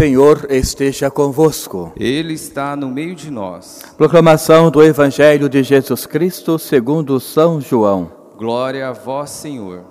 [0.00, 1.92] Senhor esteja convosco.
[1.96, 3.82] Ele está no meio de nós.
[3.96, 8.08] Proclamação do Evangelho de Jesus Cristo segundo São João.
[8.38, 9.82] Glória a vós, Senhor.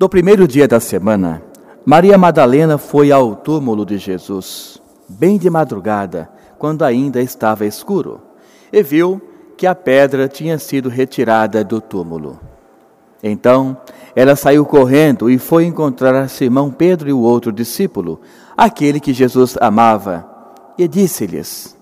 [0.00, 1.44] No primeiro dia da semana,
[1.86, 6.28] Maria Madalena foi ao túmulo de Jesus, bem de madrugada,
[6.58, 8.20] quando ainda estava escuro,
[8.72, 9.22] e viu
[9.56, 12.51] que a pedra tinha sido retirada do túmulo.
[13.22, 13.76] Então,
[14.16, 18.20] ela saiu correndo e foi encontrar Simão Pedro e o outro discípulo,
[18.56, 20.26] aquele que Jesus amava,
[20.76, 21.76] e disse-lhes: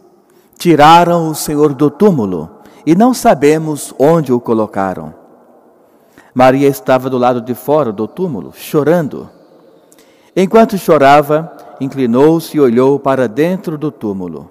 [0.58, 2.50] Tiraram o Senhor do túmulo
[2.84, 5.14] e não sabemos onde o colocaram.
[6.34, 9.28] Maria estava do lado de fora do túmulo, chorando.
[10.36, 14.48] Enquanto chorava, inclinou-se e olhou para dentro do túmulo.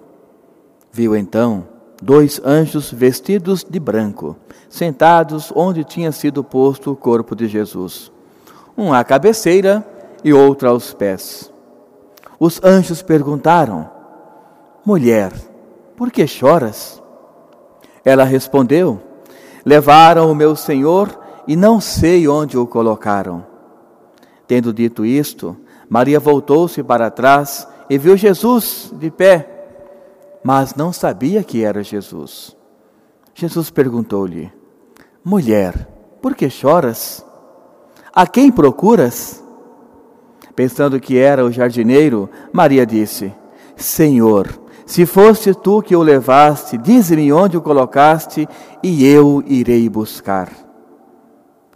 [0.91, 1.68] Viu então
[2.01, 4.35] dois anjos vestidos de branco,
[4.69, 8.11] sentados onde tinha sido posto o corpo de Jesus,
[8.77, 9.85] um à cabeceira
[10.23, 11.51] e outro aos pés.
[12.39, 13.89] Os anjos perguntaram:
[14.85, 15.33] Mulher,
[15.97, 17.01] por que choras?
[18.03, 18.99] Ela respondeu:
[19.65, 23.45] Levaram o meu senhor e não sei onde o colocaram.
[24.47, 25.55] Tendo dito isto,
[25.89, 29.58] Maria voltou-se para trás e viu Jesus de pé
[30.43, 32.55] mas não sabia que era Jesus.
[33.33, 34.51] Jesus perguntou-lhe:
[35.23, 35.87] Mulher,
[36.21, 37.25] por que choras?
[38.13, 39.43] A quem procuras?
[40.55, 43.33] Pensando que era o jardineiro, Maria disse:
[43.75, 44.47] Senhor,
[44.85, 48.47] se fosse tu que o levaste, dize-me onde o colocaste
[48.83, 50.49] e eu irei buscar.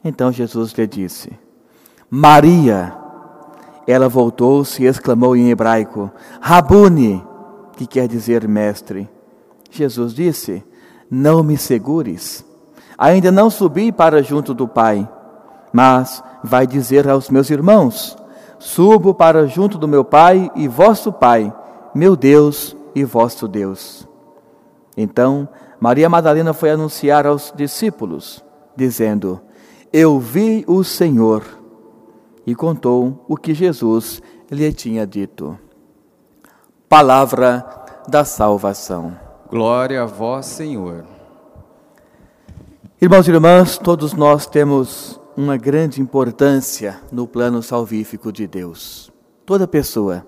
[0.04, 1.32] Então Jesus lhe disse:
[2.10, 2.98] Maria.
[3.86, 7.24] Ela voltou-se e exclamou em hebraico: Rabuni,
[7.76, 9.10] que quer dizer mestre.
[9.70, 10.64] Jesus disse:
[11.10, 12.46] Não me segures.
[12.98, 15.08] Ainda não subi para junto do Pai,
[15.72, 18.18] mas vai dizer aos meus irmãos:
[18.60, 21.54] Subo para junto do meu Pai e vosso Pai,
[21.94, 24.08] meu Deus e vosso Deus.
[24.96, 25.50] Então
[25.80, 28.44] Maria Madalena foi anunciar aos discípulos,
[28.76, 29.42] dizendo:
[29.92, 31.44] Eu vi o Senhor.
[32.46, 34.22] E contou o que Jesus
[34.52, 35.58] lhe tinha dito
[36.94, 37.66] palavra
[38.08, 39.18] da salvação.
[39.50, 41.04] Glória a vós, Senhor.
[43.02, 49.12] Irmãos e irmãs, todos nós temos uma grande importância no plano salvífico de Deus.
[49.44, 50.24] Toda pessoa.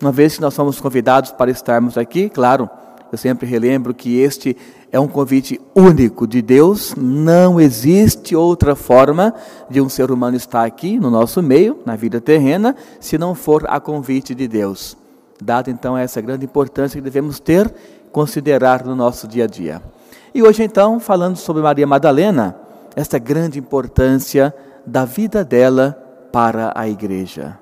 [0.00, 2.66] Uma vez que nós somos convidados para estarmos aqui, claro,
[3.12, 4.56] eu sempre relembro que este
[4.90, 9.34] é um convite único de Deus, não existe outra forma
[9.68, 13.66] de um ser humano estar aqui no nosso meio, na vida terrena, se não for
[13.68, 14.96] a convite de Deus
[15.42, 17.72] dado então essa grande importância que devemos ter,
[18.10, 19.82] considerar no nosso dia a dia.
[20.34, 22.56] E hoje então, falando sobre Maria Madalena,
[22.94, 24.54] esta grande importância
[24.86, 25.92] da vida dela
[26.32, 27.58] para a igreja.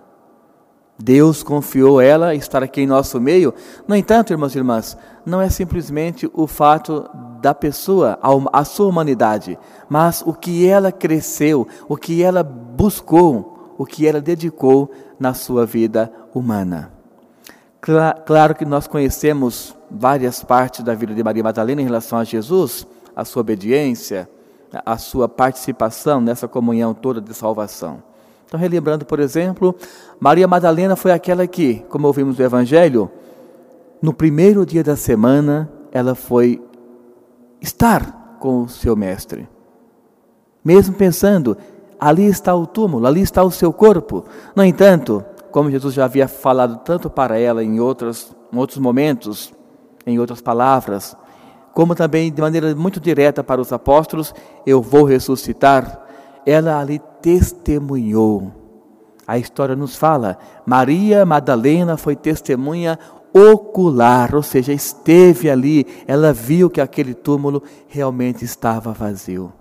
[0.98, 3.52] Deus confiou ela estar aqui em nosso meio.
[3.86, 4.96] No entanto, irmãos e irmãs,
[5.26, 7.08] não é simplesmente o fato
[7.41, 8.18] da pessoa,
[8.52, 9.58] a sua humanidade,
[9.88, 15.66] mas o que ela cresceu, o que ela buscou, o que ela dedicou na sua
[15.66, 16.92] vida humana.
[18.25, 22.87] Claro que nós conhecemos várias partes da vida de Maria Madalena em relação a Jesus,
[23.15, 24.27] a sua obediência,
[24.87, 28.03] a sua participação nessa comunhão toda de salvação.
[28.47, 29.75] Então, relembrando, por exemplo,
[30.19, 33.11] Maria Madalena foi aquela que, como ouvimos no Evangelho,
[34.01, 36.62] no primeiro dia da semana, ela foi
[37.61, 39.47] estar com o seu mestre.
[40.65, 41.55] Mesmo pensando,
[42.01, 44.25] ali está o túmulo, ali está o seu corpo.
[44.56, 45.22] No entanto,
[45.54, 49.54] como Jesus já havia falado tanto para ela em outros, em outros momentos,
[50.04, 51.16] em outras palavras,
[51.72, 54.34] como também de maneira muito direta para os apóstolos,
[54.66, 56.00] eu vou ressuscitar,
[56.44, 58.50] ela ali testemunhou.
[59.28, 62.98] A história nos fala, Maria Madalena foi testemunha
[63.32, 69.53] ocular, ou seja, esteve ali, ela viu que aquele túmulo realmente estava vazio.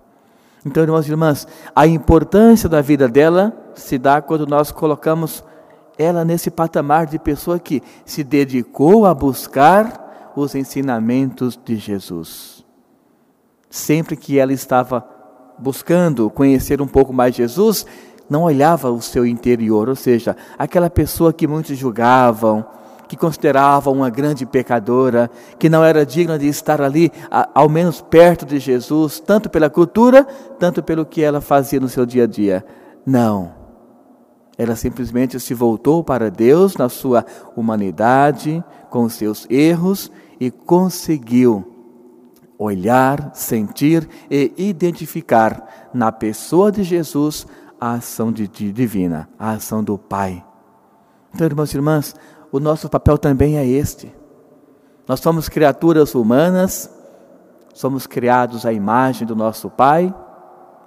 [0.66, 5.44] Então, irmãos e irmãs, a importância da vida dela se dá quando nós colocamos
[5.98, 12.66] ela nesse patamar de pessoa que se dedicou a buscar os ensinamentos de Jesus.
[13.70, 15.06] Sempre que ela estava
[15.58, 17.86] buscando conhecer um pouco mais Jesus,
[18.30, 22.66] não olhava o seu interior, ou seja, aquela pessoa que muitos julgavam,
[23.08, 25.30] que consideravam uma grande pecadora,
[25.60, 27.12] que não era digna de estar ali,
[27.54, 30.26] ao menos perto de Jesus, tanto pela cultura,
[30.58, 32.66] tanto pelo que ela fazia no seu dia a dia.
[33.06, 33.63] Não.
[34.58, 41.74] Ela simplesmente se voltou para Deus na sua humanidade, com seus erros e conseguiu
[42.58, 47.48] olhar, sentir e identificar na pessoa de Jesus
[47.80, 50.46] a ação de, de divina, a ação do Pai.
[51.34, 52.16] Então, irmãos e irmãs,
[52.52, 54.14] o nosso papel também é este.
[55.08, 56.90] Nós somos criaturas humanas,
[57.74, 60.14] somos criados à imagem do nosso Pai,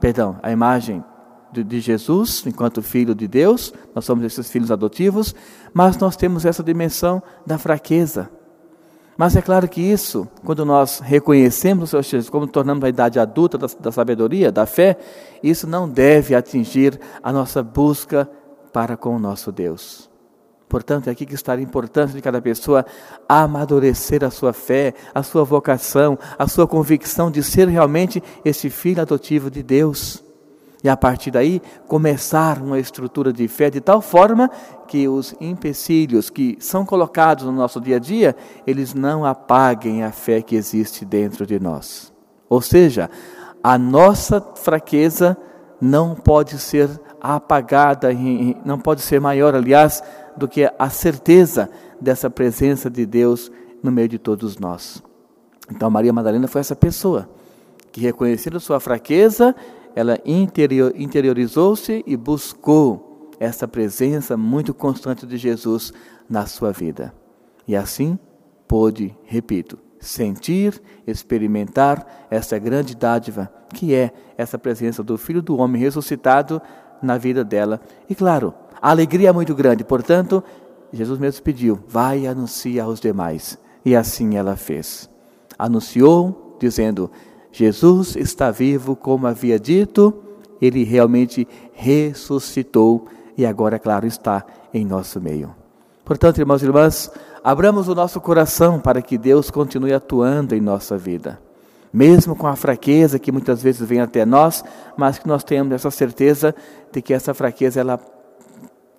[0.01, 1.05] perdão, à imagem
[1.53, 5.35] de, de, Jesus, enquanto filho de Deus, nós somos esses filhos adotivos,
[5.73, 8.31] mas nós temos essa dimensão da fraqueza.
[9.17, 13.19] Mas é claro que isso, quando nós reconhecemos o Senhor Jesus, como tornamos a idade
[13.19, 14.99] adulta da, da sabedoria, da fé,
[15.43, 18.29] isso não deve atingir a nossa busca
[18.73, 20.11] para com o nosso Deus.
[20.69, 22.85] Portanto, é aqui que está a importância de cada pessoa
[23.29, 29.01] amadurecer a sua fé, a sua vocação, a sua convicção de ser realmente esse filho
[29.01, 30.26] adotivo de Deus.
[30.85, 34.51] E a partir daí, começar uma estrutura de fé de tal forma
[34.87, 38.37] que os empecilhos que são colocados no nosso dia a dia,
[38.67, 42.13] eles não apaguem a fé que existe dentro de nós.
[42.49, 43.11] Ou seja,
[43.63, 45.37] a nossa fraqueza
[45.81, 46.89] não pode ser
[47.21, 48.11] apagada,
[48.65, 50.03] não pode ser maior, aliás,
[50.37, 51.69] do que a certeza
[52.01, 53.51] dessa presença de Deus
[53.83, 55.03] no meio de todos nós.
[55.71, 57.29] Então, Maria Madalena foi essa pessoa
[57.91, 59.55] que, reconhecendo sua fraqueza,
[59.97, 65.91] ela interior, interiorizou-se e buscou essa presença muito constante de Jesus
[66.29, 67.15] na sua vida.
[67.67, 68.19] E assim
[68.69, 75.81] pôde, repito, sentir, experimentar essa grande dádiva que é essa presença do Filho do Homem
[75.81, 76.61] ressuscitado
[77.03, 77.81] na vida dela.
[78.09, 80.45] E claro, a alegria é muito grande, portanto,
[80.93, 83.59] Jesus mesmo pediu: vai e anuncia aos demais.
[83.85, 85.09] E assim ela fez.
[85.59, 87.11] Anunciou, dizendo:
[87.53, 90.15] Jesus está vivo, como havia dito,
[90.61, 93.07] ele realmente ressuscitou
[93.37, 95.55] e agora, claro, está em nosso meio.
[96.05, 97.11] Portanto, irmãos e irmãs,
[97.43, 101.47] abramos o nosso coração para que Deus continue atuando em nossa vida
[101.97, 104.63] mesmo com a fraqueza que muitas vezes vem até nós,
[104.99, 106.55] mas que nós tenhamos essa certeza
[106.93, 107.99] de que essa fraqueza ela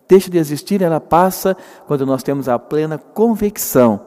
[0.07, 1.55] deixa de existir, ela passa
[1.85, 4.01] quando nós temos a plena convicção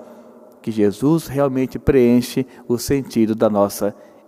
[0.61, 3.95] que Jesus realmente preenche o sentido da nossa